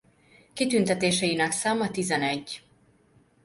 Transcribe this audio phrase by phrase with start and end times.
[0.55, 2.63] Kitüntetéseinek száma tizenegy.